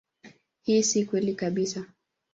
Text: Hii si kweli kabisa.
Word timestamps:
Hii 0.61 0.83
si 0.83 1.05
kweli 1.05 1.35
kabisa. 1.35 1.85